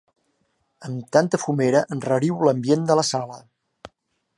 [0.87, 3.43] Amb tanta fumera enrariu l'ambient de la sala.